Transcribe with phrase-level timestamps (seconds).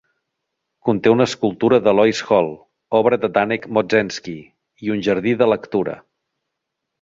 [0.87, 2.55] Conté una escultura de Lois Hole,
[3.01, 4.35] obra de Danek Mozdzenski,
[4.89, 5.97] i un jardí de lectura.